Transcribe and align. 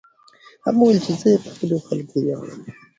هغه 0.63 0.77
وویل 0.79 0.99
چې 1.05 1.11
زه 1.21 1.29
په 1.43 1.49
خپلو 1.53 1.77
خلکو 1.87 2.15
ویاړم. 2.19 2.59